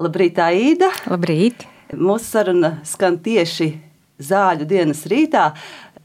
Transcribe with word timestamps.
Labrīt, 0.00 0.38
Aida! 0.40 0.88
Labrīt! 1.04 1.66
Mūsu 1.92 2.24
saruna 2.24 2.78
skan 2.88 3.18
tieši 3.20 3.66
zāļu 4.24 4.64
dienas 4.64 5.02
rītā. 5.04 5.50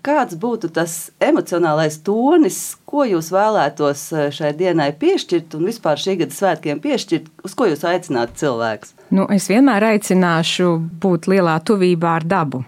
Kāds 0.03 0.35
būtu 0.39 0.67
tas 0.75 0.95
emocionālais 1.23 1.95
tonis, 2.03 2.57
ko 2.83 3.05
jūs 3.07 3.29
vēlētos 3.31 4.01
eh, 4.11 4.25
šai 4.35 4.51
dienai 4.59 4.89
piešķirt 4.91 5.55
un 5.55 5.69
vispār 5.71 6.03
šī 6.03 6.17
gada 6.19 6.35
svētkiem 6.35 6.81
piešķirt, 6.83 7.29
uz 7.47 7.55
ko 7.55 7.69
jūs 7.71 7.85
aicinātu 7.87 8.35
cilvēkus? 8.43 8.91
Nu, 9.15 9.23
es 9.31 9.47
vienmēr 9.47 9.87
aicināšu 9.93 10.73
būt 10.99 11.31
lielā 11.31 11.55
tuvībā 11.63 12.17
ar 12.19 12.27
dabu. 12.27 12.65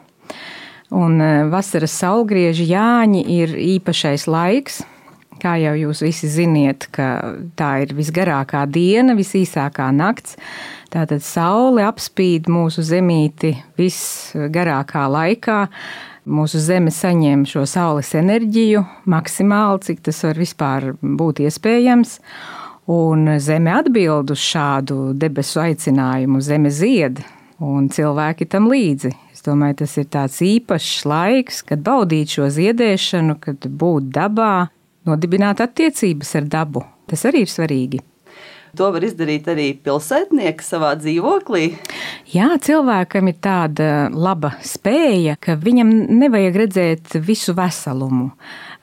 Un 0.96 1.20
eh, 1.20 1.42
vasaras 1.52 2.00
saulgrieži 2.00 2.72
Jāņi 2.72 3.26
ir 3.42 3.58
īpašais 3.76 4.24
laiks, 4.32 4.86
Kā 5.40 5.54
jau 5.56 5.72
jūs 5.78 6.02
visi 6.04 6.28
ziniet, 6.28 6.90
tā 6.92 7.70
ir 7.84 7.94
visgarākā 7.96 8.66
diena, 8.68 9.16
visīsākā 9.16 9.88
nakts. 9.96 10.36
Tātad 10.92 11.24
saule 11.24 11.86
apspīd 11.88 12.50
mūsu 12.52 12.84
zemīti 12.84 13.54
visgarākā 13.80 15.06
laikā. 15.08 15.60
Mūsu 16.30 16.60
zeme 16.62 16.92
saņem 16.92 17.46
šo 17.48 17.64
saules 17.70 18.12
enerģiju 18.20 18.84
maksimāli, 19.10 19.84
cik 19.88 20.04
tas 20.10 20.20
var 20.28 20.42
vispār 20.44 20.90
būt 21.00 21.40
iespējams. 21.46 22.18
Un 22.90 23.38
zeme 23.40 23.72
atbild 23.78 24.34
uz 24.34 24.42
šādu 24.44 25.14
debesu 25.18 25.62
aicinājumu, 25.64 26.42
zeme 26.44 26.74
zied, 26.74 27.22
un 27.64 27.88
cilvēki 27.94 28.50
tam 28.50 28.68
līdzi. 28.72 29.14
Es 29.34 29.46
domāju, 29.46 29.78
tas 29.86 29.96
ir 30.02 30.10
tāds 30.12 30.42
īpašs 30.44 31.06
laiks, 31.08 31.62
kad 31.70 31.86
baudīt 31.86 32.34
šo 32.36 32.50
ziedēšanu, 32.52 33.38
kad 33.46 33.70
būt 33.70 34.10
dabā, 34.18 34.68
nodibināt 35.10 35.64
attiecības 35.66 36.36
ar 36.40 36.48
dabu. 36.50 36.86
Tas 37.10 37.26
arī 37.26 37.44
ir 37.46 37.52
svarīgi. 37.52 38.02
To 38.78 38.92
var 38.94 39.02
izdarīt 39.02 39.48
arī 39.50 39.72
pilsētnieki 39.82 40.66
savā 40.66 40.92
dzīvoklī. 41.00 41.64
Jā, 42.30 42.52
cilvēkam 42.62 43.32
ir 43.32 43.40
tāda 43.42 43.88
laba 44.14 44.54
spēja, 44.66 45.40
ka 45.42 45.58
viņam 45.58 45.90
nevajag 46.20 46.60
redzēt 46.64 47.18
visu 47.26 47.56
veselumu. 47.58 48.30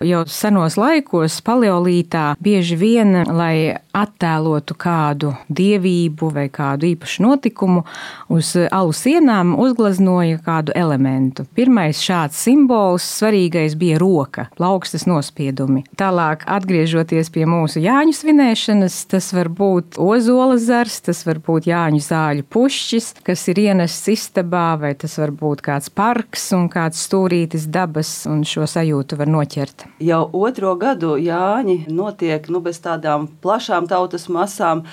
Jau 0.05 0.27
senos 0.29 0.75
laikos, 0.77 1.39
paleolītā, 1.41 2.35
bieži 2.45 2.77
vien, 2.77 3.15
lai 3.33 3.79
attēlotu 3.97 4.75
kādu 4.77 5.31
dievību 5.49 6.29
vai 6.35 6.51
kādu 6.53 6.91
īpašu 6.91 7.23
notikumu, 7.25 7.81
uz 8.29 8.51
alu 8.69 8.93
sienām 8.93 9.55
uzgleznoja 9.57 10.43
kādu 10.45 10.75
elementu. 10.77 11.47
Pirmais 11.57 12.03
šāds 12.05 12.43
simbols, 12.45 13.07
svarīgais 13.23 13.79
bija 13.81 13.97
roka, 14.03 14.51
plaukstas 14.61 15.07
nospiedumi. 15.09 15.87
Tālāk, 15.97 16.45
atgriežoties 16.45 17.33
pie 17.33 17.47
mūsu 17.49 17.81
Jāņu 17.81 18.13
svinēšanas, 18.21 19.01
tas 19.15 19.31
var 19.33 19.49
būt 19.49 19.97
ozola 19.97 20.61
zars, 20.61 21.01
tas 21.09 21.25
var 21.25 21.41
būt 21.41 21.71
Jāņu 21.73 22.05
zāļu 22.05 22.45
pušķis, 22.53 23.15
kas 23.25 23.49
ir 23.49 23.65
ienests 23.65 24.13
istabā, 24.13 24.69
vai 24.85 24.93
tas 24.93 25.17
var 25.17 25.33
būt 25.33 25.65
kāds 25.65 25.89
parks 25.89 26.51
un 26.53 26.69
kāds 26.69 27.01
stūrītis 27.09 27.71
dabas, 27.73 28.19
un 28.29 28.45
šo 28.45 28.69
sajūtu 28.69 29.25
var 29.25 29.33
noķert. 29.39 29.86
Jau 30.03 30.23
otro 30.37 30.75
gadu 30.81 31.17
Jāņi 31.21 31.87
notiek 31.93 32.49
nu, 32.53 32.61
bez 32.65 32.81
tādām 32.85 33.29
plašām 33.43 33.89
tautas 33.91 34.29
masām, 34.33 34.85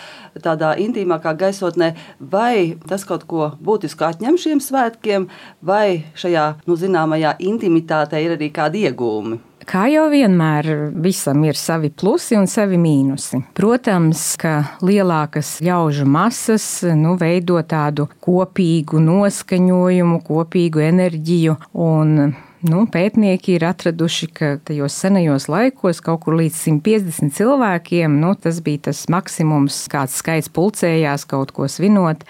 tādā 0.44 0.74
intīmākā 0.82 1.36
gaisotnē. 1.40 1.94
Vai 2.20 2.76
tas 2.90 3.06
kaut 3.08 3.28
ko 3.30 3.54
būtisku 3.64 4.08
atņem 4.08 4.40
šiem 4.40 4.62
svētkiem, 4.64 5.30
vai 5.62 6.04
šajā 6.20 6.50
nu, 6.68 6.78
zināmajā 6.80 7.38
intimitātē 7.44 8.24
ir 8.24 8.38
arī 8.38 8.54
kādi 8.54 8.88
iegūmi? 8.90 9.42
Kā 9.64 9.86
jau 9.88 10.10
vienmēr, 10.12 10.68
visam 11.00 11.44
ir 11.48 11.56
savi 11.56 11.88
plusi 11.88 12.36
un 12.36 12.50
savi 12.52 12.76
mīnusi. 12.80 13.40
Protams, 13.56 14.24
ka 14.40 14.56
lielākas 14.84 15.56
ļaužu 15.64 16.08
masas 16.10 16.66
nu, 17.00 17.16
veido 17.20 17.62
tādu 17.64 18.10
kopīgu 18.24 19.00
noskaņojumu, 19.04 20.20
kopīgu 20.28 20.84
enerģiju 20.90 21.56
un 21.80 22.34
Nu, 22.64 22.86
pētnieki 22.88 23.58
ir 23.58 23.66
atraduši, 23.68 24.28
ka 24.32 24.50
tajos 24.64 24.96
senajos 24.96 25.50
laikos 25.52 26.00
kaut 26.04 26.22
kur 26.24 26.38
līdz 26.40 26.62
150 26.62 27.34
cilvēkiem 27.36 28.16
nu, 28.22 28.30
tas 28.40 28.62
bija 28.64 28.86
tas 28.88 29.02
maksimums, 29.12 29.82
kāds 29.92 30.16
skaits 30.22 30.48
pulcējās 30.54 31.28
kaut 31.28 31.52
ko 31.52 31.68
svinot. 31.68 32.24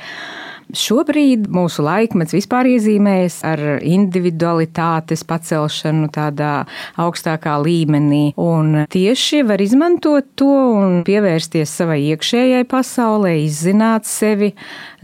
Šobrīd 0.73 1.45
mūsu 1.53 1.83
laikmets 1.85 2.33
vispār 2.33 2.67
iezīmējas 2.73 3.35
ar 3.45 3.61
individualitātes 3.85 5.21
pacelšanu 5.29 6.09
tādā 6.13 6.63
augstākā 6.97 7.59
līmenī. 7.61 8.33
Un 8.41 8.87
tieši 8.89 9.43
var 9.45 9.61
izmantot 9.61 10.31
to 10.39 10.49
un 10.79 11.03
pievērsties 11.05 11.69
savai 11.77 11.99
iekšējai 12.13 12.65
pasaulē, 12.69 13.35
izzināt 13.43 14.09
sevi, 14.09 14.53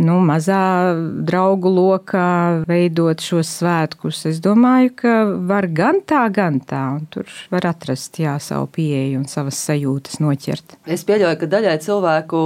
nu, 0.02 0.18
mazā 0.26 0.96
draugu 1.30 1.70
lokā, 1.76 2.66
veidot 2.70 3.22
šos 3.22 3.54
svētkus. 3.60 4.24
Es 4.32 4.42
domāju, 4.42 4.96
ka 5.04 5.16
var 5.50 5.70
gan 5.70 6.02
tā, 6.02 6.26
gan 6.34 6.60
tā. 6.66 6.88
Tur 7.14 7.30
var 7.54 7.70
atrast 7.70 8.18
jā, 8.22 8.40
savu 8.42 8.72
pieeju 8.74 9.22
un 9.22 9.30
savas 9.30 9.62
sajūtas 9.70 10.18
noķert. 10.24 10.80
Es 10.90 11.06
pieļauju, 11.06 11.40
ka 11.44 11.54
daļai 11.54 11.78
cilvēku 11.86 12.44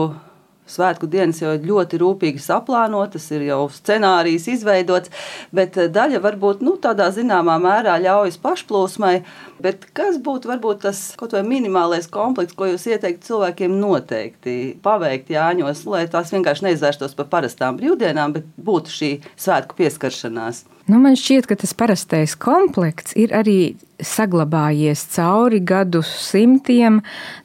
Svētku 0.64 1.10
dienas 1.12 1.42
jau 1.42 1.52
ļoti 1.60 1.98
rūpīgi 2.00 2.40
saplānotas, 2.40 3.26
ir 3.36 3.42
jau 3.50 3.66
scenārijs 3.74 4.46
izveidots, 4.54 5.12
bet 5.52 5.76
eh, 5.76 5.90
daļa 5.92 6.22
varbūt 6.24 6.64
nu, 6.64 6.78
tādā 6.80 7.10
zināmā 7.12 7.58
mērā 7.60 7.98
ļaujas 8.00 8.40
pašplūsmai. 8.44 9.18
Bet 9.64 9.84
kas 9.98 10.22
būtu 10.24 10.48
varbūt 10.54 10.86
tas 10.86 11.02
kaut 11.20 11.36
vai 11.36 11.44
minimālais 11.48 12.08
komplekts, 12.12 12.56
ko 12.56 12.72
jūs 12.72 12.88
ieteiktu 12.88 13.28
cilvēkiem 13.28 13.76
noteikti 13.80 14.56
paveikt 14.84 15.34
Jāņos, 15.36 15.84
lai 15.92 16.06
tās 16.12 16.32
vienkārši 16.32 16.70
neizvērstos 16.70 17.16
par 17.20 17.28
parastām 17.36 17.80
brīvdienām, 17.80 18.38
bet 18.40 18.48
būtu 18.56 18.96
šī 18.98 19.12
svētku 19.36 19.76
pieskaršanās? 19.82 20.64
Nu, 20.86 21.00
man 21.00 21.16
šķiet, 21.16 21.48
ka 21.48 21.56
tas 21.56 21.72
parastais 21.80 22.36
komplekts 22.36 23.16
ir 23.16 23.32
arī 23.36 23.76
saglabājies 24.04 25.06
cauri 25.14 25.62
gadu 25.64 26.02
simtiem, 26.04 27.00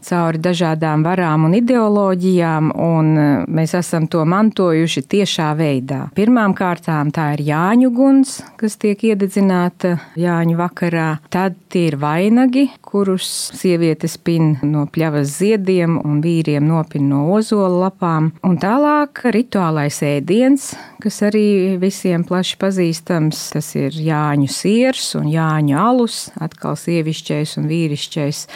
cauri 0.04 0.40
dažādām 0.42 1.04
varām 1.06 1.46
un 1.48 1.54
ideoloģijām, 1.58 2.72
un 2.72 3.10
e, 3.14 3.26
mēs 3.46 3.76
esam 3.78 4.08
to 4.10 4.24
mantojuši 4.28 5.04
tiešā 5.14 5.52
veidā. 5.58 6.00
Pirmām 6.18 6.56
kārtām 6.58 7.12
tā 7.14 7.30
ir 7.36 7.44
Jāņu 7.48 7.92
guns, 7.94 8.38
kas 8.58 8.78
tiek 8.80 9.04
iededzināta 9.10 9.94
Jāņu 10.18 10.58
vakarā. 10.58 11.08
Tad 11.30 11.58
tie 11.70 11.88
ir 11.92 11.98
vainagi, 12.00 12.68
kurus 12.82 13.28
sievietes 13.54 14.16
pin 14.18 14.56
no 14.66 14.86
pļavas 14.90 15.36
ziediem 15.38 15.98
un 16.02 16.22
vīriem 16.24 16.66
nopin 16.66 17.08
no 17.12 17.26
ozola 17.36 17.86
lapām. 17.86 18.32
Un 18.42 18.58
tālāk 18.60 19.22
rituālais 19.30 20.00
ēdiens, 20.02 20.72
kas 21.02 21.22
arī 21.28 21.76
visiem 21.80 22.24
plaši 22.26 22.58
pazīstams 22.58 23.27
protams, 23.28 23.50
tas 23.52 23.74
ir 23.76 23.92
Jāņu 23.92 24.48
siers 24.48 25.14
un 25.18 25.28
Jāņu 25.28 25.76
alus, 25.76 26.30
atkal 26.40 26.76
sievišķais 26.76 27.58
un 27.58 27.68
vīrišķais 27.68 28.46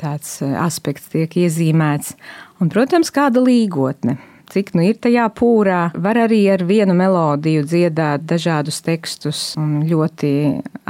tāds 0.00 0.42
eh, 0.42 0.52
aspekts 0.60 1.08
tiek 1.08 1.30
iezīmēts. 1.30 2.16
Un, 2.60 2.68
protams, 2.68 3.10
kāda 3.10 3.40
līgotne 3.40 4.18
cik 4.50 4.72
nu 4.76 4.84
ir 4.88 4.98
tajā 5.02 5.26
pūrā. 5.36 5.80
Var 5.94 6.22
arī 6.26 6.40
ar 6.54 6.64
vienu 6.68 6.96
melodiju 6.98 7.64
dziedāt 7.68 8.26
dažādus 8.28 8.80
tekstus, 8.86 9.42
un 9.60 9.80
ļoti 9.88 10.32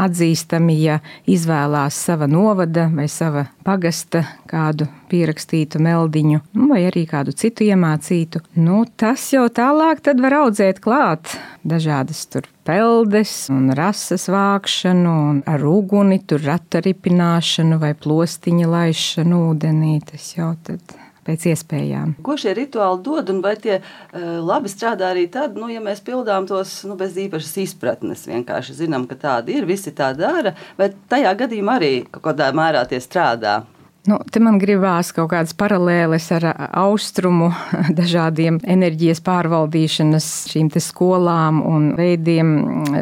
atzīstami, 0.01 0.77
ja 0.81 1.01
izvēlās 1.31 1.99
sava 2.07 2.29
novada 2.31 2.89
vai 2.93 3.09
sava 3.11 3.47
pagasta 3.67 4.25
kādu 4.51 4.89
pierakstītu 5.11 5.81
meldiņu, 5.83 6.41
nu, 6.57 6.69
vai 6.71 6.85
arī 6.89 7.05
kādu 7.11 7.35
citu 7.37 7.67
iemācītu. 7.69 8.43
Nu, 8.61 8.85
tas 8.97 9.27
jau 9.35 9.47
tālāk 9.53 10.03
var 10.21 10.39
audzēt 10.45 10.81
klāt 10.83 11.37
dažādas 11.67 12.25
tur 12.31 12.49
peldes 12.67 13.35
un 13.53 13.73
rases 13.77 14.29
vākšanu, 14.31 15.15
un 15.33 15.43
ar 15.51 15.65
uguni 15.67 16.21
tur 16.23 16.43
rataripināšanu 16.47 17.81
vai 17.83 17.93
plostiņa 17.99 18.73
laišanu 18.75 19.45
ūdenī. 19.51 19.99
Tas 20.07 20.33
jau 20.37 20.55
tad 20.67 20.99
pēc 21.27 21.49
iespējām. 21.53 22.15
Ko 22.27 22.37
šie 22.41 22.55
rituāli 22.59 23.03
dod, 23.07 23.33
un 23.35 23.43
vai 23.45 23.57
tie 23.61 23.79
uh, 23.81 24.39
labi 24.45 24.73
strādā 24.73 25.11
arī 25.15 25.27
tad, 25.33 25.59
nu, 25.59 25.71
ja 25.73 25.83
mēs 25.85 26.05
pildām 26.07 26.49
tos 26.51 26.81
nu, 26.89 26.97
bez 27.01 27.19
īpašas 27.21 27.57
izpratnes? 27.65 28.29
Vienkārši 28.31 28.79
zinām, 28.85 29.09
ka 29.11 29.19
tādi 29.21 29.59
ir, 29.59 29.69
visi 29.69 29.95
tā 29.97 30.13
dara, 30.17 30.55
vai 30.79 30.93
tajā 31.11 31.35
gadījumā 31.45 31.77
arī 31.81 31.93
kaut 32.09 32.31
kādā 32.31 32.51
mērā 32.57 32.87
tie 32.91 33.03
strādā. 33.03 33.61
Nu, 34.09 34.17
te 34.33 34.41
man 34.41 34.57
gribās 34.57 35.11
kaut 35.13 35.29
kādas 35.35 35.53
paralēles 35.61 36.31
ar 36.33 36.47
austrumu, 36.81 37.51
dažādiem 38.01 38.61
enerģijas 38.65 39.21
pārvaldīšanas 39.27 40.29
šīm 40.51 40.71
skolām 40.81 41.61
un 41.67 41.91
veidiem 41.99 42.55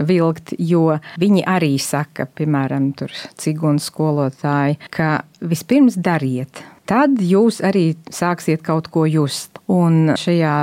vilkt, 0.08 0.56
jo 0.58 0.98
viņi 1.20 1.44
arī 1.46 1.76
saka, 1.78 2.26
piemēram, 2.26 2.90
cigunu 3.38 3.82
skolotāji, 3.82 4.80
ka 4.90 5.20
vispirms 5.38 6.00
dariet, 6.02 6.64
tad 6.88 7.20
jūs 7.20 7.60
arī 7.64 7.92
sāksiet 8.12 8.64
kaut 8.66 8.88
ko 8.92 9.04
just. 9.08 9.58
Un 9.68 10.14
šajā 10.16 10.54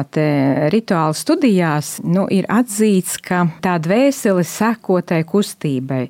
rituāla 0.74 1.13
studijās 1.13 2.00
nu, 2.01 2.24
ir 2.33 2.48
atzīts, 2.50 3.19
ka 3.22 3.44
tā 3.62 3.75
dvēsele 3.77 4.42
seko 4.50 4.98
tai 5.06 5.19
kustībai. 5.30 6.07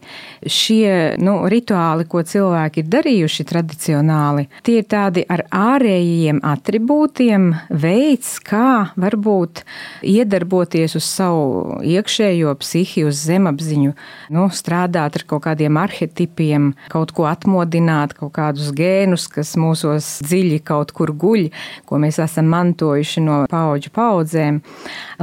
Šie 0.47 1.17
nu, 1.19 1.33
rituāli, 1.51 2.05
ko 2.07 2.23
cilvēki 2.23 2.85
ir 2.85 2.87
darījuši 2.93 3.45
tradicionāli, 3.49 4.45
tie 4.63 4.77
ir 4.79 4.87
tādi 4.87 5.25
ar 5.27 5.43
ārējiem 5.51 6.39
attribūtiem, 6.47 7.49
veids, 7.83 8.37
kā 8.39 8.93
varbūt 8.95 9.65
iedarboties 10.07 10.95
uz 10.95 11.09
savu 11.09 11.81
iekšējo 11.83 12.55
psihi, 12.63 13.03
uz 13.09 13.19
zemapziņu, 13.27 13.91
nu, 14.31 14.47
strādāt 14.55 15.19
ar 15.19 15.27
kaut 15.27 15.43
kādiem 15.49 15.81
arhetipiem, 15.83 16.71
kaut 16.95 17.11
ko 17.11 17.27
atmodināt, 17.27 18.15
kaut 18.15 18.37
kādus 18.39 18.71
gēnus, 18.75 19.27
kas 19.35 19.57
mūsos 19.59 20.04
dziļi 20.25 20.61
kaut 20.65 20.93
kur 20.95 21.13
guļ, 21.15 21.49
ko 21.85 21.99
mēs 22.01 22.21
esam 22.23 22.49
mantojuši 22.53 23.25
no 23.25 23.41
paudžu 23.51 23.91
paudzēm. 23.95 24.61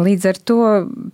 Līdz 0.02 0.30
ar 0.32 0.40
to 0.50 0.60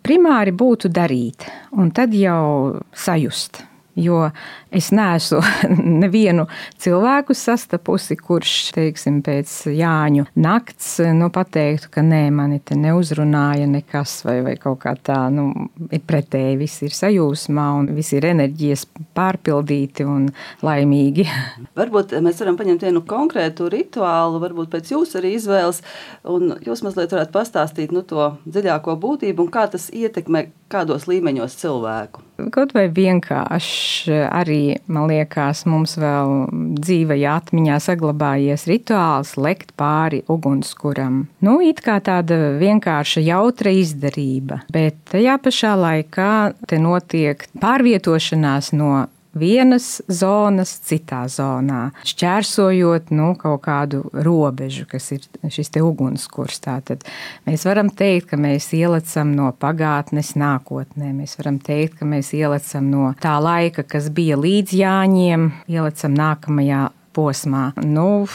primāri 0.06 0.54
būtu 0.54 0.92
darīt, 0.92 1.48
un 1.76 1.92
tad 1.94 2.16
jau 2.16 2.78
sajust. 2.96 3.67
Jo 3.98 4.28
es 4.70 4.90
neesmu 4.94 5.40
nevienu 6.02 6.44
cilvēku 6.78 7.34
sastapusi, 7.34 8.14
kurš, 8.20 8.54
teiksim, 8.76 9.20
pēc 9.26 9.54
Jāņu 9.74 10.28
nakts, 10.38 10.98
nu, 11.16 11.30
pateiktu, 11.34 11.90
ka 11.96 12.04
nē, 12.06 12.22
mani 12.34 12.60
te 12.62 12.76
neuzrunāja 12.78 13.66
nekas, 13.70 14.20
vai, 14.26 14.38
vai 14.46 14.54
kaut 14.60 14.80
kā 14.84 14.94
tā, 14.94 15.18
nu, 15.34 15.48
ir 15.90 16.04
pretēji, 16.06 16.60
viss 16.60 16.84
ir 16.86 16.94
sajūsmā 16.94 17.66
un 17.80 17.90
viss 17.96 18.14
ir 18.14 18.28
enerģijas 18.30 18.86
pārpildīti 19.18 20.06
un 20.06 20.30
laimīgi. 20.64 21.26
Varbūt 21.80 22.14
mēs 22.22 22.44
varam 22.44 22.60
paņemt 22.60 22.86
vienu 22.86 23.04
konkrētu 23.08 23.70
rituālu, 23.74 24.38
varbūt 24.44 24.72
pēc 24.76 24.94
jūsu 24.94 25.18
arī 25.20 25.34
izvēles, 25.40 25.82
un 26.28 26.54
jūs 26.64 26.84
mazliet 26.86 27.16
varētu 27.16 27.34
pastāstīt, 27.34 27.94
nu, 27.94 28.04
to 28.06 28.30
dziļāko 28.46 28.98
būtību 29.02 29.46
un 29.46 29.52
kā 29.52 29.66
tas 29.72 29.90
ietekmē 29.90 30.48
kādos 30.72 31.08
līmeņos 31.10 31.58
cilvēku. 31.64 32.27
Kaut 32.54 32.70
vai 32.76 32.86
vienkārši 32.94 34.14
arī 34.28 34.78
man 34.86 35.08
liekas, 35.10 35.64
mums 35.66 35.96
vēl 35.98 36.46
dzīvajā 36.78 37.34
atmiņā 37.42 37.78
saglabājies 37.82 38.68
rituāls 38.70 39.34
lekt 39.40 39.74
pāri 39.78 40.22
ugunskuram. 40.30 41.24
Nu, 41.42 41.58
it 41.64 41.82
kā 41.82 41.98
tāda 42.04 42.54
vienkārša 42.60 43.24
jautra 43.26 43.74
izdarība, 43.74 44.62
bet 44.72 45.00
tajā 45.10 45.38
pašā 45.42 45.74
laikā 45.82 46.32
te 46.70 46.78
notiek 46.82 47.42
pārvietošanās 47.58 48.70
no 48.78 49.08
vienas 49.36 50.00
zonas 50.08 50.72
citā 50.84 51.24
zonā, 51.30 51.88
šķērsojot 52.08 53.12
nu, 53.14 53.32
kaut 53.38 53.62
kādu 53.66 54.04
robežu, 54.12 54.86
kas 54.90 55.10
ir 55.16 55.24
šis 55.52 55.72
ugunskurs. 55.82 56.60
Tātad 56.64 57.04
mēs 57.48 57.66
varam 57.68 57.90
teikt, 57.90 58.30
ka 58.32 58.40
mēs 58.40 58.70
ielecam 58.76 59.34
no 59.36 59.50
pagātnes 59.52 60.34
nākotnē. 60.38 61.12
Mēs 61.16 61.38
varam 61.40 61.58
teikt, 61.62 61.98
ka 62.00 62.08
mēs 62.08 62.32
ielecam 62.36 62.88
no 62.92 63.12
tā 63.22 63.36
laika, 63.42 63.84
kas 63.86 64.10
bija 64.14 64.38
līdz 64.40 64.78
Jāņiem, 64.78 65.50
ielecam 65.68 66.16
nākamajā 66.18 66.88
posmā. 67.16 67.72
Nu, 67.84 68.28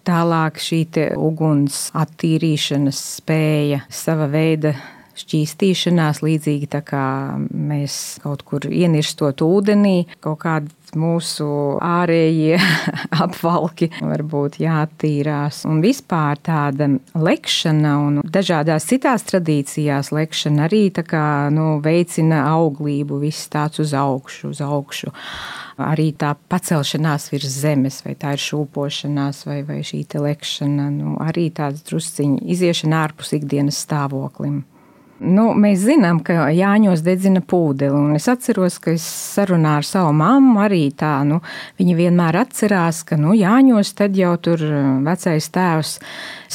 Tālāk 0.00 0.56
šī 0.56 0.78
uguns 1.20 1.90
attīrīšanas 1.94 3.00
spēja, 3.18 3.82
sava 3.92 4.30
veida 4.32 4.72
šķīstīšanās, 5.20 6.22
līdzīgi 6.24 6.70
tā 6.72 6.82
kā 6.86 7.06
mēs 7.50 8.20
kaut 8.24 8.44
kur 8.48 8.66
ienirstot 8.66 9.44
ūdenī, 9.44 10.04
kaut 10.24 10.42
kāda 10.44 10.80
mūsu 10.98 11.46
ārējie 11.84 12.58
apvalki 13.24 13.90
varbūt 14.00 14.60
jāattīrās. 14.62 15.64
Un 15.68 15.82
vispār 15.84 16.40
tāda 16.42 16.88
lekšana 17.14 17.96
un 18.06 18.20
dažādās 18.24 18.88
citās 18.90 19.26
tradīcijās 19.28 20.12
lekšana 20.14 20.66
arī 20.68 20.88
kā, 20.90 21.50
nu, 21.54 21.78
veicina 21.84 22.44
auglību, 22.50 23.20
viss 23.22 23.50
tāds 23.52 23.82
uz 23.82 23.94
augšu, 23.96 24.50
uz 24.54 24.62
augšu. 24.64 25.12
Arī 25.80 26.10
tā 26.12 26.34
pacelšanās 26.52 27.30
virs 27.32 27.54
zemes, 27.62 28.02
vai 28.04 28.12
tā 28.20 28.34
ir 28.36 28.42
šūpošanās, 28.42 29.46
vai, 29.48 29.62
vai 29.64 29.80
šī 29.86 30.02
lekšana, 30.20 30.90
nu, 30.92 31.14
arī 31.24 31.48
tāds 31.56 31.86
drusciņš 31.88 32.42
iziešana 32.56 33.04
ārpus 33.06 33.32
ikdienas 33.38 33.80
stāvoklim. 33.86 34.60
Nu, 35.20 35.50
mēs 35.52 35.82
zinām, 35.84 36.22
ka 36.24 36.46
Jāņos 36.48 37.02
dedzina 37.04 37.42
pūdeli. 37.44 38.16
Es 38.16 38.24
atceros, 38.32 38.78
ka 38.80 38.94
es 38.96 39.04
sarunā 39.04 39.74
ar 39.80 39.84
savu 39.84 40.14
mammu 40.16 40.62
arī 40.64 40.86
tā. 40.96 41.18
Nu, 41.28 41.42
viņa 41.76 41.96
vienmēr 41.98 42.38
atcerās, 42.40 43.02
ka 43.04 43.18
nu, 43.20 43.34
Jāņos 43.36 43.92
tad 43.98 44.16
jau 44.16 44.32
tur 44.40 44.64
vecais 45.04 45.50
tēvs 45.52 45.92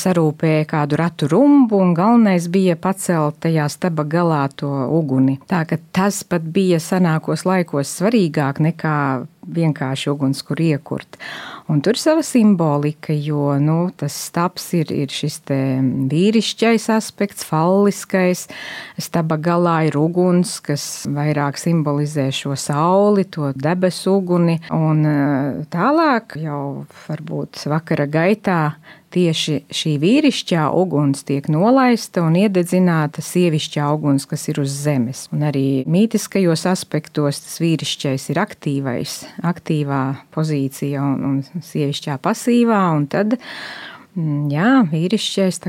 sarūpēja 0.02 0.66
kādu 0.72 0.98
ratu 0.98 1.30
rumbu, 1.30 1.78
un 1.78 1.94
galvenais 1.98 2.50
bija 2.50 2.74
pacelt 2.82 3.38
tajā 3.46 3.68
staba 3.70 4.08
galā 4.10 4.48
to 4.58 4.72
uguni. 4.98 5.38
Tā 5.46 5.62
ka 5.70 5.78
tas 5.94 6.24
pat 6.26 6.50
bija 6.50 6.82
senākos 6.82 7.46
laikos 7.46 7.94
svarīgāk 8.00 8.64
nekā 8.66 8.98
vienkārši 9.46 10.10
ugunskura 10.10 10.72
iekurt. 10.74 11.22
Un 11.66 11.80
tur 11.82 11.98
ir 11.98 11.98
sava 11.98 12.22
simbolika, 12.22 13.10
jo 13.10 13.56
nu, 13.58 13.90
tas 13.98 14.14
stāps 14.28 14.68
ir, 14.78 14.92
ir 14.94 15.10
šis 15.10 15.40
vīrišķais 16.12 16.86
aspekts, 16.94 17.48
falliskais. 17.50 18.44
Staba 19.02 19.40
galā 19.42 19.80
ir 19.88 19.98
uguns, 19.98 20.60
kas 20.62 20.86
vairāk 21.10 21.58
simbolizē 21.58 22.28
šo 22.30 22.54
sauli, 22.54 23.26
to 23.26 23.50
debesu 23.58 24.20
uguni. 24.20 24.60
Un 24.70 25.02
eh, 25.10 25.66
tālāk 25.74 26.38
jau 26.44 26.86
varbūt 27.08 27.66
vakara 27.74 28.06
gaitā 28.14 28.62
tieši 29.16 29.62
šī 29.74 29.96
vīrišķā 30.02 30.66
uguns 30.76 31.24
tiek 31.28 31.48
nolaista 31.52 32.24
un 32.26 32.36
iededzināta 32.40 33.24
sievišķā 33.24 33.88
uguns, 33.96 34.28
kas 34.30 34.48
ir 34.52 34.60
uz 34.64 34.74
zemes. 34.86 35.26
Un 35.36 35.46
arī 35.50 35.84
mītiskajos 35.90 36.66
aspektos 36.72 37.42
tas 37.46 37.60
vīrišķais 37.64 38.28
ir 38.34 38.42
aktīvais, 38.44 39.18
aktīvā 39.54 40.02
pozīcija 40.36 41.04
un, 41.04 41.24
un 41.30 41.55
sievišķā 41.64 42.18
pasīvā, 42.24 42.82
un 42.98 43.08
tad, 43.12 43.38
mm, 44.16 44.50
jā, 44.54 44.72
vīrišķais 44.92 45.62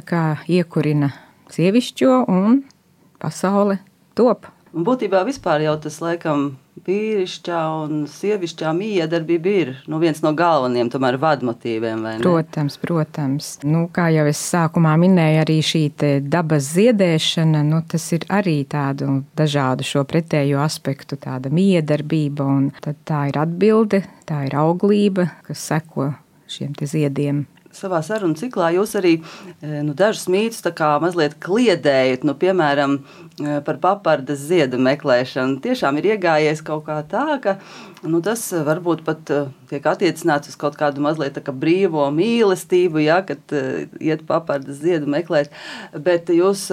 iekurina 0.49 1.13
sievišķo 1.53 2.19
un 2.33 2.63
pasaule 3.23 3.81
top. 4.19 4.51
Un 4.77 4.85
būtībā 4.85 5.23
vispār 5.25 5.63
jau 5.65 5.73
tas 5.81 5.95
laikam 6.05 6.51
vīrišķā 6.85 7.61
un 7.81 8.03
sievišķā 8.13 8.75
miedarbība 8.77 9.55
ir 9.63 9.71
nu, 9.89 9.97
viens 10.03 10.21
no 10.21 10.35
galvenajiem 10.37 10.91
tomēr 10.93 11.17
vadmotīviem. 11.23 12.05
Protams, 12.21 12.77
protams. 12.83 13.49
Nu, 13.65 13.87
kā 13.89 14.11
jau 14.13 14.27
es 14.29 14.43
sākumā 14.53 14.93
minēju, 15.01 15.41
arī 15.47 15.57
šī 15.65 15.83
dabas 16.29 16.69
ziedēšana, 16.75 17.65
nu, 17.65 17.81
tas 17.89 18.05
ir 18.13 18.29
arī 18.29 18.59
tādu 18.69 19.23
dažādu 19.41 19.89
šo 19.89 20.05
pretējo 20.05 20.61
aspektu, 20.61 21.17
tāda 21.17 21.49
miedarbība, 21.49 22.45
un 22.45 22.71
tā 23.09 23.27
ir 23.33 23.41
atbilde, 23.41 24.05
tā 24.29 24.45
ir 24.51 24.61
auglība, 24.61 25.31
kas 25.49 25.65
seko 25.73 26.13
šiem 26.53 26.77
ziediem 26.85 27.47
savā 27.77 28.01
sarunu 28.05 28.37
ciklā 28.39 28.73
jūs 28.77 28.95
arī 28.99 29.13
e, 29.19 29.83
nu, 29.87 29.95
dažus 29.97 30.27
mītus 30.33 30.65
mazliet 31.03 31.37
kliedējat, 31.43 32.25
nu, 32.27 32.35
piemēram, 32.39 32.99
e, 32.99 33.61
par 33.67 33.79
papardas 33.83 34.43
ziedu 34.49 34.81
meklēšanu. 34.83 35.61
Tiešām 35.65 36.01
ir 36.01 36.11
iegājies 36.15 36.65
kaut 36.67 36.87
kā 36.89 36.99
tā, 37.07 37.39
ka 37.43 37.57
nu, 38.03 38.21
tas 38.25 38.43
varbūt 38.51 39.05
pat 39.07 39.31
e, 39.31 39.41
tiek 39.71 39.87
attiecināts 39.87 40.53
uz 40.53 40.59
kaut 40.61 40.77
kādu 40.81 41.05
mazliet 41.05 41.39
kā 41.39 41.55
brīvo 41.55 42.09
mīlestību, 42.17 43.03
ja, 43.05 43.21
kad 43.27 43.57
iet 44.01 44.27
papardas 44.29 44.81
ziedu 44.83 45.11
meklēt. 45.11 45.53
Bet 45.93 46.31
jūs 46.33 46.69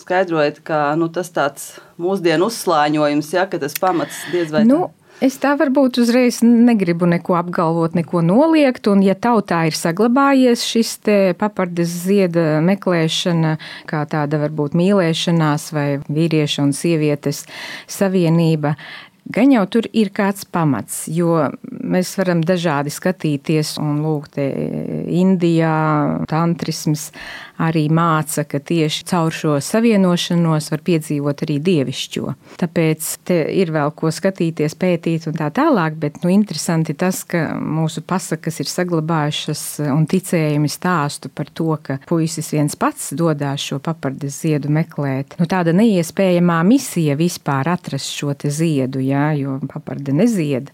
skaidrojat, 0.00 0.60
ka 0.64 0.92
nu, 0.98 1.10
tas 1.12 1.32
tāds 1.34 1.72
mūsdienu 2.00 2.50
uzslāņojums, 2.50 3.32
ja, 3.34 3.48
ka 3.50 3.62
tas 3.62 3.74
pamats 3.80 4.26
diez 4.32 4.54
vai. 4.54 4.66
Nu. 4.68 4.86
Tā 4.88 5.03
Es 5.22 5.36
tā 5.38 5.52
varbūt 5.54 6.00
uzreiz 6.02 6.40
negribu 6.42 7.06
neko 7.06 7.36
apgalvot, 7.38 7.94
neko 7.94 8.22
noliegt. 8.26 8.88
Un, 8.90 9.02
ja 9.06 9.14
tautā 9.14 9.62
ir 9.68 9.76
saglabājies 9.78 10.64
šis 10.66 10.96
papardes 11.38 11.94
zieda 12.04 12.58
meklēšana, 12.66 13.54
kā 13.90 14.02
tāda 14.10 14.42
varbūt 14.42 14.74
mīlēšanās 14.78 15.70
vai 15.76 15.88
vīrieša 16.08 16.66
un 16.66 16.74
sievietes 16.76 17.44
savienība, 17.86 18.74
Gan 19.24 19.54
jau 19.54 19.62
tur 19.72 19.86
ir 19.96 20.10
kāds 20.12 20.44
pamats, 20.44 21.06
jo 21.08 21.46
mēs 21.64 22.10
varam 22.18 22.42
dažādi 22.44 22.92
skatīties, 22.92 23.78
un 23.80 24.02
lūk, 24.04 24.26
te 24.36 24.44
Indijā 25.04 26.24
tantrisms 26.30 27.10
arī 27.62 27.84
māca, 27.92 28.42
ka 28.48 28.58
tieši 28.58 29.04
caur 29.06 29.34
šo 29.34 29.54
savienošanos 29.62 30.70
var 30.72 30.82
piedzīvot 30.86 31.44
arī 31.46 31.60
dievišķo. 31.62 32.34
Tāpēc 32.60 33.10
te 33.28 33.38
ir 33.54 33.70
vēl 33.74 33.92
ko 33.94 34.10
skatīties, 34.14 34.74
pētīt 34.80 35.28
un 35.30 35.38
tā 35.38 35.50
tālāk, 35.54 35.98
bet 36.02 36.18
nu, 36.24 36.32
interesanti 36.34 36.96
tas, 36.98 37.22
ka 37.28 37.54
mūsu 37.60 38.02
pasakas 38.06 38.58
ir 38.64 38.70
saglabājušas 38.70 39.64
un 39.86 40.08
ticējumi 40.10 40.70
stāstu 40.72 41.30
par 41.30 41.50
to, 41.54 41.70
ka 41.84 42.00
puisis 42.10 42.50
viens 42.56 42.74
pats 42.78 43.12
dodās 43.14 43.62
šo 43.62 43.78
papardes 43.84 44.40
ziedu 44.42 44.72
meklēt. 44.74 45.38
Nu, 45.38 45.48
tāda 45.50 45.74
neiespējamā 45.76 46.60
misija 46.66 47.18
vispār 47.20 47.70
atrast 47.74 48.14
šo 48.18 48.34
ziedu. 48.34 49.02
Jā, 49.04 49.30
jo 49.38 49.58
paparde 49.70 50.14
nezied. 50.16 50.72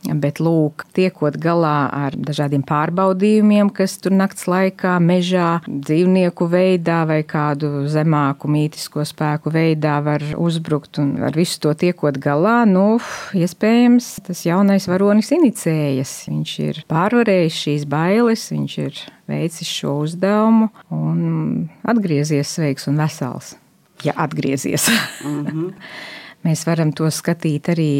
Bet, 0.00 0.38
lūk, 0.40 0.86
tiekot 0.96 1.36
galā 1.36 1.90
ar 1.92 2.14
dažādiem 2.16 2.62
pārbaudījumiem, 2.64 3.68
kas 3.76 3.98
tur 4.00 4.14
nakts 4.16 4.46
laikā, 4.48 4.94
mežā, 5.04 5.60
dzīvnieku 5.68 6.46
veidā 6.48 7.02
vai 7.08 7.18
kādu 7.28 7.84
zemāku 7.90 8.48
mītisko 8.48 9.04
spēku 9.04 9.52
veidā 9.52 9.98
var 10.04 10.24
uzbrukt, 10.40 10.96
un 11.02 11.12
ar 11.28 11.36
visu 11.36 11.60
to 11.60 11.74
tiekot 11.76 12.16
galā, 12.22 12.62
nu, 12.68 12.96
iespējams, 13.36 14.08
tas 14.24 14.40
jaunais 14.48 14.88
varonis 14.88 15.28
inicējas. 15.36 16.14
Viņš 16.32 16.54
ir 16.64 16.80
pārvarējis 16.88 17.58
šīs 17.66 17.84
bailes, 17.90 18.46
viņš 18.54 18.78
ir 18.86 19.02
veicis 19.28 19.68
šo 19.68 19.98
uzdevumu 20.06 20.70
un 20.96 21.68
atgriezies 21.84 22.56
sveiks 22.56 22.88
un 22.88 22.96
vesels. 23.04 23.52
Ja 24.00 24.16
atgriezies. 24.16 24.88
Mm 25.20 25.44
-hmm. 25.44 25.68
Mēs 26.40 26.62
varam 26.64 26.88
to 26.96 27.08
skatīt 27.12 27.68
arī 27.68 27.90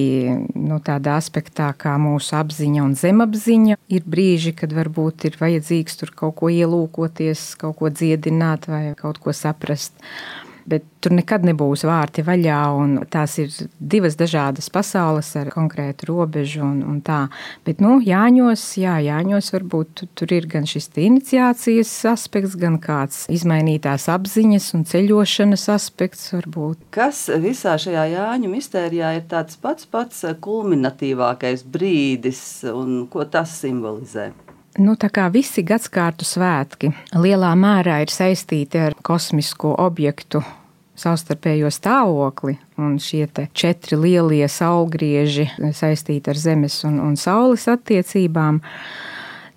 no 0.54 0.76
nu, 0.76 0.78
tādā 0.85 1.18
aspektā, 1.20 1.68
kā 1.76 1.99
mūsu 2.00 2.38
apziņa 2.38 2.85
un 2.87 2.94
zemapziņa. 2.97 3.76
Ir 3.92 4.06
brīži, 4.09 4.54
kad 4.56 4.73
varbūt 4.73 5.26
ir 5.28 5.37
vajadzīgs 5.40 6.00
tur 6.00 6.14
kaut 6.16 6.38
ko 6.40 6.49
ielūkoties, 6.49 7.50
kaut 7.61 7.76
ko 7.82 7.90
dziedināt 7.92 8.70
vai 8.70 8.94
kaut 8.97 9.20
ko 9.20 9.37
saprast 9.37 9.92
bet 10.69 10.85
tur 11.00 11.14
nekad 11.17 11.45
nebūs 11.47 11.85
vārti 11.88 12.25
vaļā. 12.26 12.61
Tās 13.12 13.37
ir 13.43 13.52
divas 13.79 14.17
dažādas 14.21 14.71
pasaules 14.73 15.31
ar 15.40 15.50
konkrētu 15.55 16.11
robežu 16.11 16.62
un, 16.67 16.83
un 16.87 17.00
tā. 17.05 17.23
Bet, 17.67 17.81
nu, 17.85 17.99
Jāņos, 18.05 18.64
jā, 18.81 18.99
Jāņos 19.05 19.52
varbūt 19.55 20.05
tur 20.19 20.35
ir 20.37 20.49
gan 20.50 20.69
šis 20.69 20.90
iniciācijas 21.00 21.93
aspekts, 22.11 22.59
gan 22.61 22.81
kāds 22.83 23.25
izmainītās 23.33 24.09
apziņas 24.12 24.71
un 24.76 24.85
ceļošanas 24.90 25.69
aspekts 25.76 26.31
varbūt. 26.35 26.85
Kas 26.95 27.26
visā 27.43 27.76
šajā 27.81 28.07
Jāņu 28.14 28.52
mistērijā 28.52 29.14
ir 29.19 29.26
tāds 29.31 29.59
pats 29.61 29.88
pats 29.90 30.25
kulminatīvākais 30.45 31.64
brīdis 31.64 32.45
un 32.75 33.05
ko 33.11 33.26
tas 33.29 33.61
simbolizē? 33.62 34.31
Nu, 34.78 34.94
tā 34.94 35.08
kā 35.10 35.26
visi 35.34 35.64
gadsimtu 35.66 36.26
svētki 36.26 36.92
lielā 37.18 37.50
mērā 37.58 38.00
ir 38.04 38.12
saistīti 38.12 38.78
ar 38.78 38.94
kosmisko 39.02 39.74
objektu 39.82 40.44
savstarpējo 41.00 41.70
stāvokli, 41.72 42.54
un 42.78 42.98
šie 43.02 43.26
četri 43.56 43.98
lielie 43.98 44.46
saulgrieži 44.48 45.48
saistīti 45.74 46.30
ar 46.30 46.38
Zemes 46.38 46.82
un, 46.86 47.00
un 47.02 47.16
Saules 47.18 47.66
attiecībām, 47.72 48.60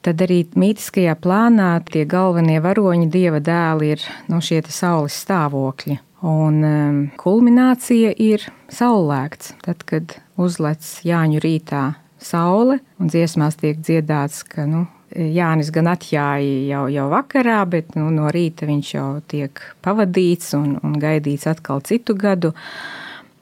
tad 0.03 0.23
arī 0.23 0.43
mītiskajā 0.59 1.15
plānā 1.21 1.75
tie 1.91 2.07
galvenie 2.09 2.57
varoņi, 2.63 3.09
dieva 3.11 3.43
dēli, 3.43 3.93
ir 3.93 4.07
no 4.31 4.39
nu, 4.39 4.45
šie 4.45 4.63
saules 4.71 5.19
stāvokļi. 5.25 5.99
Un 6.23 6.59
um, 6.63 6.99
kulminācija 7.19 8.13
ir 8.15 8.45
saulēkts, 8.71 9.57
tad, 9.65 9.83
kad 9.83 10.15
uzlec 10.39 10.87
Jāņu 11.03 11.43
rītā 11.43 11.83
saule 12.23 12.79
un 12.99 13.11
dziesmās 13.11 13.59
tiek 13.59 13.81
dziedāts, 13.83 14.45
ka 14.47 14.63
nu, 14.69 14.85
Jānis 15.13 15.69
gan 15.73 15.89
atjāja 15.91 16.65
jau, 16.69 16.83
jau 16.91 17.05
vakarā, 17.11 17.61
bet 17.69 17.95
nu, 17.99 18.09
no 18.13 18.31
rīta 18.33 18.67
viņš 18.69 18.91
jau 18.95 19.07
tiek 19.29 19.61
pavadīts 19.85 20.55
un, 20.57 20.75
un 20.83 20.97
gaidīts 21.01 21.47
atkal 21.49 21.83
citu 21.85 22.15
gadu. 22.17 22.53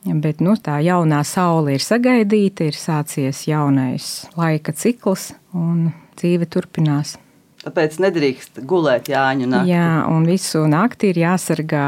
Bet 0.01 0.41
nu, 0.41 0.55
tā 0.57 0.79
jaunā 0.81 1.21
saule 1.27 1.75
ir 1.77 1.83
sagaidīta, 1.85 2.65
ir 2.71 2.77
sācies 2.77 3.43
jaunais 3.45 4.09
laika 4.37 4.73
cikls 4.73 5.29
un 5.53 5.91
dzīve 6.17 6.49
turpinās. 6.49 7.15
Tāpēc 7.61 7.99
nedrīkst 8.01 8.63
gulēt 8.65 9.11
Jāņu 9.13 9.51
naktī. 9.51 9.75
Jā, 9.75 9.89
un 10.09 10.25
visu 10.25 10.65
nakti 10.69 11.13
ir 11.13 11.21
jāsargā 11.21 11.87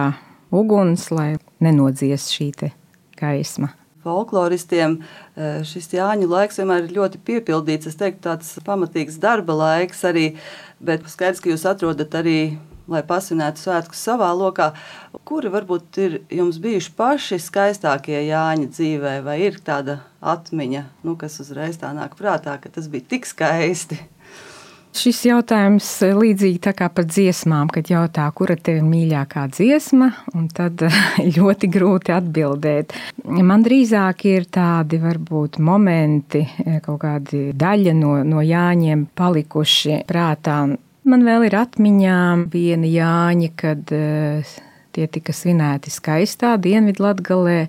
uguns, 0.54 1.10
lai 1.10 1.32
nenodzies 1.66 2.30
šī 2.30 2.52
gaisma 3.18 3.74
folkloristiem 4.04 5.00
eh, 5.00 5.64
šis 5.68 5.90
Jāņu 5.96 6.30
laiks 6.32 6.60
vienmēr 6.62 6.88
ir 6.88 6.98
ļoti 6.98 7.22
piepildīts. 7.28 7.90
Es 7.92 8.00
teiktu, 8.00 8.26
tāds 8.28 8.54
pamatīgs 8.66 9.20
darba 9.24 9.56
laiks 9.58 10.04
arī, 10.10 10.30
bet 10.84 11.08
skaidrs, 11.12 11.44
ka 11.44 11.52
jūs 11.54 11.68
atrodat 11.70 12.22
arī. 12.22 12.38
Lai 12.92 13.00
pasvinētu 13.08 13.62
svētkus 13.62 14.02
savā 14.04 14.28
lokā, 14.36 14.74
kuri 15.24 15.48
varbūt 15.54 16.00
ir 16.04 16.18
jums 16.28 16.58
bijuši 16.60 16.92
paši 16.98 17.38
skaistākie 17.40 18.18
Jāņa 18.26 18.68
dzīvē, 18.74 19.14
vai 19.24 19.38
ir 19.46 19.62
tāda 19.64 20.02
atmiņa, 20.20 20.82
nu, 21.08 21.16
kas 21.16 21.40
uzreiz 21.40 21.80
tā 21.80 21.94
nāk 21.96 22.18
prātā, 22.20 22.58
ka 22.60 22.68
tas 22.76 22.92
bija 22.92 23.08
tik 23.16 23.30
skaisti? 23.30 24.02
Šis 24.94 25.24
jautājums 25.26 25.88
līdzīgi 26.06 26.60
tā 26.62 26.72
kā 26.78 26.86
par 26.94 27.08
dziesmām, 27.10 27.70
kad 27.74 27.88
jautā, 27.90 28.28
kura 28.38 28.54
tev 28.54 28.78
ir 28.78 28.84
mīļākā 28.86 29.48
dziesma, 29.50 30.12
un 30.38 30.44
tad 30.54 30.84
ļoti 31.38 31.70
grūti 31.74 32.14
atbildēt. 32.14 32.94
Man 33.26 33.64
drīzāk 33.66 34.22
ir 34.30 34.46
tādi 34.54 35.00
varbūt 35.02 35.58
momenti, 35.66 36.44
kaut 36.86 37.00
kādi 37.02 37.48
daļa 37.58 37.96
no, 37.98 38.12
no 38.28 38.44
Jāņiem 38.46 39.08
palikuši 39.18 40.04
prātā. 40.10 40.60
Man 41.10 41.26
vēl 41.26 41.48
ir 41.48 41.58
atmiņā 41.58 42.20
viena 42.54 42.92
Jāņa, 42.92 43.50
kad 43.58 43.96
tie 44.94 45.08
tika 45.18 45.34
svinēti 45.34 45.90
skaistā 45.94 46.54
Dienvidlatgalē, 46.62 47.64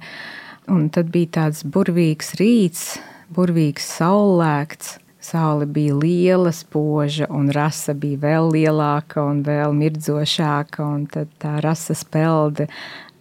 un 0.76 0.90
tad 0.92 1.08
bija 1.14 1.38
tāds 1.40 1.64
burvīgs 1.64 2.34
rīts, 2.36 2.84
burvīgs 3.32 3.88
saulēkts 3.96 4.98
Saule 5.24 5.64
bija 5.66 5.94
liela, 5.96 6.52
spoža, 6.52 7.30
un 7.32 7.48
rasa 7.54 7.94
bija 7.96 8.20
vēl 8.26 8.50
lielāka 8.52 9.22
un 9.24 9.40
vēl 9.46 9.72
mirdzošāka, 9.72 10.84
un 10.84 11.06
tad 11.08 11.30
tā 11.40 11.56
rasa 11.64 11.96
spelde 11.96 12.68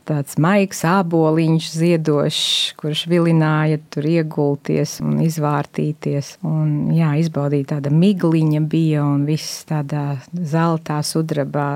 tāds 0.03 0.35
maigs 0.41 0.83
āboliņš, 0.87 1.69
ziedošs, 1.77 2.43
kurš 2.79 3.05
vilināja 3.07 3.79
tur 3.93 4.07
iegulties 4.09 4.97
un 5.03 5.21
izvārtīties. 5.23 6.35
Un, 6.43 6.91
jā, 6.91 7.13
izbaudīt 7.23 7.71
tāda 7.71 7.93
migliņa 7.93 8.63
bija 8.67 9.07
un 9.07 9.23
viss 9.29 9.63
tādā 9.69 10.17
zeltā 10.33 10.99
sudrabā, 11.07 11.69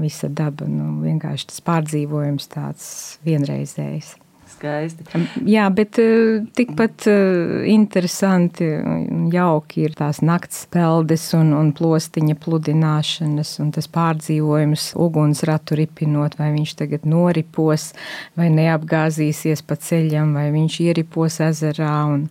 visa 0.00 0.32
daba, 0.32 0.68
nu, 0.70 0.94
vienkārši 1.04 1.52
tas 1.52 1.64
pārdzīvojums 1.68 2.52
tāds 2.56 2.92
vienreizējs 3.28 4.14
skaisti. 4.54 5.04
Jā, 5.50 5.66
bet 5.74 5.98
eh, 6.02 6.40
tikpat 6.56 7.06
eh, 7.10 7.68
interesanti 7.72 8.68
un 8.80 9.28
jauki 9.34 9.84
ir 9.88 9.96
tās 9.98 10.22
nakts 10.24 10.64
peldes 10.72 11.26
un, 11.36 11.52
un 11.56 11.72
plostiņa 11.76 12.38
pludināšanas 12.44 13.56
un 13.64 13.72
tas 13.76 13.90
pārdzīvojums 13.94 14.92
ugunsratu 15.04 15.78
ripinot, 15.80 16.38
vai 16.40 16.52
viņš 16.56 16.76
tagad 16.82 17.08
noripos 17.08 17.92
vai 18.38 18.50
neapgāzīsies 18.54 19.64
pa 19.66 19.78
ceļam, 19.80 20.36
vai 20.38 20.50
viņš 20.54 20.80
ieripos 20.88 21.42
ezerā 21.44 21.96
un 22.10 22.28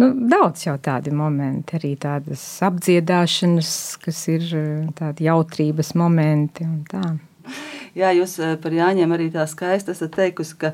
Nu, 0.00 0.08
daudz 0.28 0.64
jau 0.64 0.78
tādi 0.80 1.12
momenti, 1.14 1.76
arī 1.76 1.92
tādas 2.00 2.42
apdziedāšanas, 2.64 3.72
kas 4.02 4.22
ir 4.32 4.46
eh, 4.56 4.86
tādi 4.96 5.28
jautrības 5.28 5.92
momenti 6.00 6.64
un 6.66 6.80
tā. 6.88 7.04
Jā, 7.98 8.12
jūs 8.16 8.38
par 8.62 8.72
Jāņiem 8.72 9.10
arī 9.12 9.26
tā 9.34 9.44
skaisti 9.48 9.92
esat 9.92 10.14
teikusi, 10.16 10.56
ka 10.60 10.72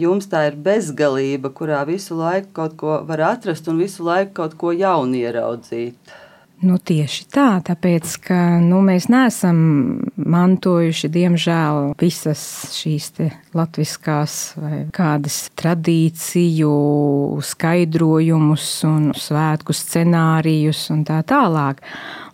jums 0.00 0.26
tā 0.30 0.48
ir 0.48 0.56
bezgalība, 0.58 1.52
kurā 1.54 1.84
visu 1.86 2.18
laiku 2.18 2.50
kaut 2.56 2.74
ko 2.80 2.96
var 3.06 3.22
atrast 3.34 3.70
un 3.70 3.78
visu 3.78 4.02
laiku 4.06 4.34
kaut 4.42 4.58
ko 4.58 4.74
jaunu 4.74 5.20
ieraudzīt. 5.20 6.18
Nu, 6.60 6.74
tieši 6.76 7.22
tā, 7.32 7.54
tāpēc 7.64 8.18
ka 8.20 8.36
nu, 8.60 8.82
mēs 8.84 9.06
neesam 9.08 9.60
mantojuši, 10.20 11.08
diemžēl, 11.08 11.94
visas 12.00 12.42
šīs 12.76 13.06
latviskās 13.56 14.34
vai 14.60 14.82
kādas 14.92 15.46
tradīciju 15.56 16.74
skaidrojumus 17.48 18.66
un 18.90 19.08
svētku 19.16 19.72
scenārijus 19.72 20.82
un 20.92 21.06
tā 21.08 21.22
tālāk. 21.24 21.80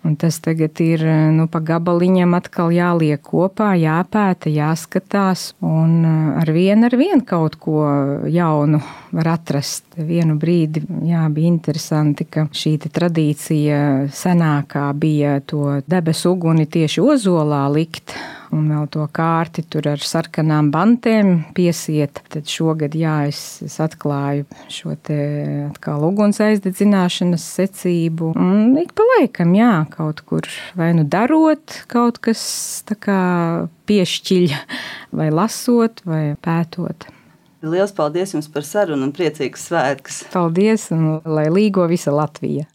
Un 0.06 0.14
tas 0.14 0.36
tagad 0.38 0.78
ir 0.84 1.02
nu, 1.34 1.48
pa 1.50 1.58
gabaliņam 1.66 2.36
atkal 2.38 2.70
jāliek 2.70 3.18
kopā, 3.26 3.72
jāpēta, 3.80 4.52
jāskatās. 4.54 5.48
Un 5.66 5.96
eh, 6.06 6.38
ar 6.42 6.52
vienu, 6.54 6.86
ar 6.86 6.94
vienu 6.94 7.26
kaut 7.26 7.58
ko 7.58 7.82
jaunu 8.30 8.78
var 9.16 9.32
atrast. 9.34 9.88
Vienu 9.96 10.36
brīdi 10.38 10.84
jā, 11.08 11.24
bija 11.32 11.50
interesanti, 11.50 12.28
ka 12.30 12.46
šī 12.54 12.76
tradīcija 12.86 13.80
senākā 14.14 14.86
bija 14.94 15.40
to 15.42 15.80
debesu 15.90 16.36
uguni 16.36 16.68
tieši 16.70 17.02
ozolā 17.02 17.64
likt 17.72 18.14
un 18.54 18.68
vēl 18.70 18.86
to 18.92 19.06
kārti 19.14 19.64
tur 19.70 19.88
ar 19.90 20.02
sarkanām 20.02 20.70
bantēm 20.74 21.32
piesiet. 21.56 22.20
Tad 22.32 22.50
šogad, 22.50 22.96
jā, 22.98 23.16
es, 23.30 23.40
es 23.66 23.78
atklāju 23.82 24.46
šo 24.72 24.94
te 25.06 25.18
atkal 25.66 26.04
uguns 26.08 26.40
aizdedzināšanas 26.44 27.46
secību. 27.58 28.32
Un 28.36 28.76
ik 28.82 28.94
pa 28.96 29.06
laikam, 29.16 29.56
jā, 29.58 29.72
kaut 29.94 30.22
kur 30.28 30.46
vai 30.78 30.92
nu 30.96 31.06
darot 31.08 31.80
kaut 31.90 32.20
kas 32.24 32.46
tā 32.88 32.98
kā 33.00 33.20
piešķiļ, 33.88 34.56
vai 35.16 35.28
lasot, 35.34 36.02
vai 36.06 36.24
pētot. 36.42 37.08
Lielas 37.66 37.94
paldies 37.96 38.34
jums 38.34 38.50
par 38.52 38.66
sarunu 38.68 39.08
un 39.08 39.12
priecīgas 39.16 39.66
svētkus! 39.70 40.22
Paldies, 40.30 40.90
un 40.94 41.18
lai 41.24 41.48
līgo 41.50 41.86
visa 41.90 42.14
Latvija! 42.14 42.68